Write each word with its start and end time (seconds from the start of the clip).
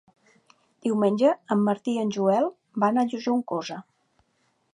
Diumenge 0.85 1.33
en 1.57 1.61
Martí 1.67 1.95
i 1.99 2.01
en 2.05 2.15
Joel 2.17 2.49
van 2.85 2.99
a 2.99 3.05
Juncosa. 3.13 3.79